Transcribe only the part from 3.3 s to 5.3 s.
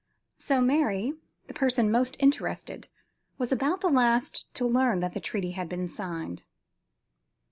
was about the last to learn that the